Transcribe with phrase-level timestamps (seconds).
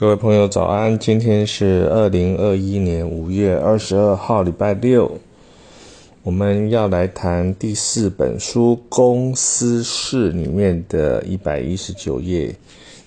[0.00, 5.20] 各位朋友早安，今天是二零二一年五月二十二号，礼拜六。
[6.22, 12.56] 我们要来谈第四本书《公司事》里面的一百一十九页，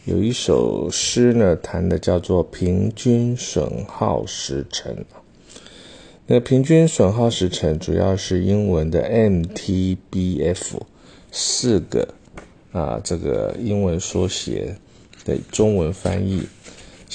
[0.05, 4.95] 有一首诗呢，谈的叫做“平均损耗时程”。
[6.27, 10.77] 那平均损耗时程主要是英文的 MTBF
[11.31, 12.07] 四个
[12.71, 14.75] 啊，这个英文缩写
[15.25, 16.43] 的中文翻译。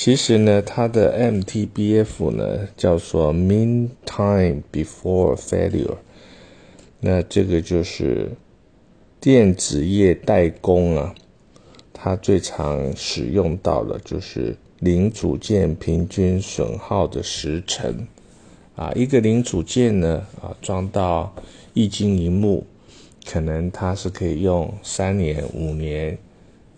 [0.01, 5.97] 其实呢，它的 MTBF 呢叫做 Mean Time Before Failure。
[7.01, 8.31] 那这个就是
[9.21, 11.13] 电子业代工啊，
[11.93, 18.07] 它最常使用到的就是零组件平均损耗的时程
[18.77, 18.93] 啊。
[18.95, 21.35] 一个零组件呢啊，装到
[21.75, 22.65] 液晶一幕，
[23.29, 26.17] 可能它是可以用三年、五年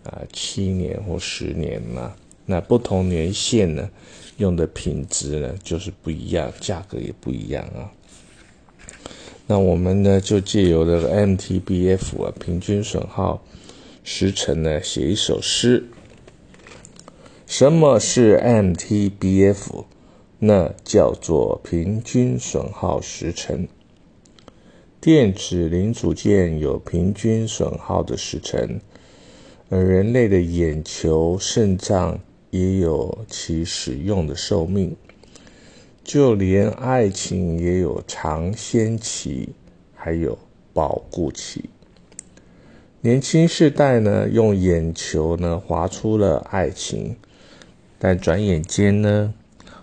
[0.05, 2.15] 啊、七年或十年嘛。
[2.45, 3.89] 那不同年限呢，
[4.37, 7.91] 用的品质呢就是不一样，价格也不一样啊。
[9.47, 13.43] 那我们呢就借由这个 MTBF 啊，平均损耗
[14.03, 15.85] 时程呢，写一首诗。
[17.45, 19.85] 什么是 MTBF？
[20.39, 23.67] 那叫做平均损耗时程。
[24.99, 28.79] 电子零组件有平均损耗的时程，
[29.69, 32.19] 而人类的眼球、肾脏。
[32.51, 34.95] 也有其使用的寿命，
[36.03, 39.49] 就连爱情也有尝鲜期，
[39.95, 40.37] 还有
[40.73, 41.69] 保护期。
[42.99, 47.15] 年轻世代呢，用眼球呢划出了爱情，
[47.97, 49.33] 但转眼间呢，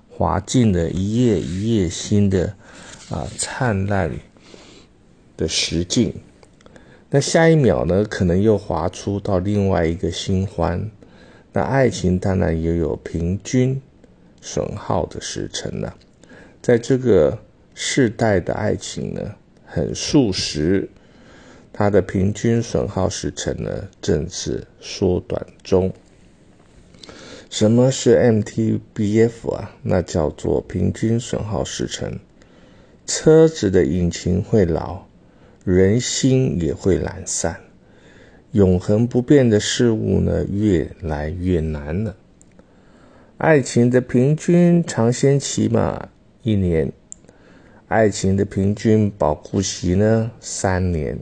[0.08, 2.54] 划进了一页一页新的
[3.10, 4.12] 啊灿烂
[5.36, 6.14] 的实境。
[7.10, 10.90] 那下一秒呢，可能又划出到另外一个新欢。
[11.58, 13.82] 那爱情当然也有平均
[14.40, 15.92] 损耗的时程了，
[16.62, 17.36] 在这个
[17.74, 19.34] 世代的爱情呢，
[19.66, 20.88] 很速食，
[21.72, 25.92] 它的平均损耗时程呢正是缩短中。
[27.50, 29.74] 什么是 MTBF 啊？
[29.82, 32.20] 那叫做平均损耗时程。
[33.04, 35.06] 车子的引擎会老，
[35.64, 37.58] 人心也会懒散。
[38.52, 42.16] 永恒不变的事物呢，越来越难了。
[43.36, 46.08] 爱情的平均尝鲜期嘛，
[46.42, 46.88] 一年；
[47.88, 51.16] 爱情的平均保护期呢，三年；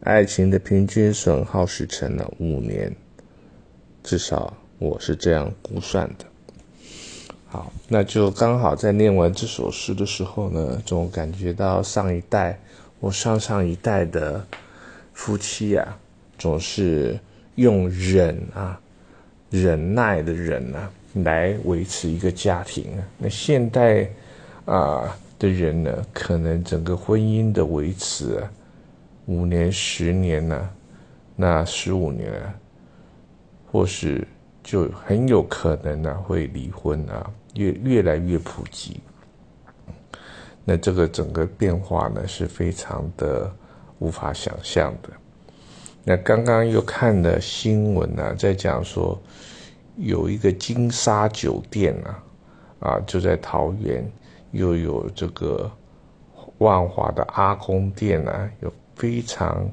[0.00, 2.94] 爱情的平均损耗时程呢，五年。
[4.02, 6.26] 至少我是这样估算的。
[7.46, 12.60] 好，那就刚好在念完这首诗的时候呢，总感觉到上一代
[13.00, 14.44] 或上上一代的
[15.12, 15.96] 夫妻呀。
[16.38, 17.18] 总是
[17.54, 18.80] 用忍啊、
[19.50, 20.90] 忍耐的忍啊
[21.22, 22.86] 来维持一个家庭。
[23.18, 24.08] 那现代
[24.64, 28.50] 啊的人呢，可能整个婚姻的维持啊，
[29.26, 30.70] 五年、十年呢，
[31.36, 32.54] 那十五年啊，
[33.70, 34.26] 或是
[34.62, 39.00] 就很有可能呢会离婚啊，越越来越普及。
[40.64, 43.52] 那这个整个变化呢，是非常的
[43.98, 45.10] 无法想象的。
[46.06, 49.18] 那刚刚又看了新闻呢，在讲说
[49.96, 52.22] 有一个金沙酒店啊，
[52.80, 54.06] 啊就在桃园，
[54.50, 55.70] 又有这个
[56.58, 59.66] 万华的阿公店啊，有非常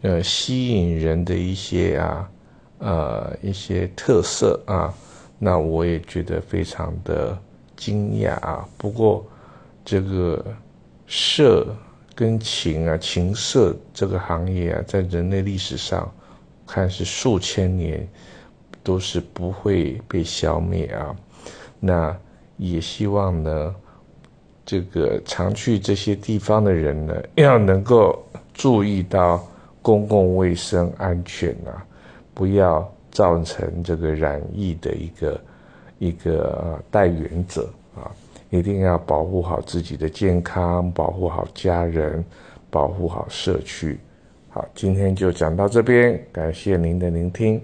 [0.00, 2.30] 呃吸引人的一些啊
[2.78, 4.94] 呃一些特色啊，
[5.38, 7.38] 那我也觉得非常的
[7.76, 8.66] 惊讶啊。
[8.78, 9.26] 不过
[9.84, 10.42] 这个
[11.06, 11.66] 社。
[12.20, 16.06] 跟琴啊，情色这个行业啊，在人类历史上
[16.66, 18.06] 看是数千年
[18.82, 21.16] 都是不会被消灭啊。
[21.78, 22.14] 那
[22.58, 23.74] 也希望呢，
[24.66, 29.42] 这个常去这些地方的人呢，要能够注意到
[29.80, 31.82] 公共卫生安全啊，
[32.34, 35.40] 不要造成这个染疫的一个
[35.98, 37.66] 一个代言者
[37.96, 38.12] 啊。
[38.50, 42.24] 一定要保护好自己的健康，保护好家人，
[42.68, 43.98] 保护好社区。
[44.48, 47.62] 好，今天就讲到这边，感谢您的聆听。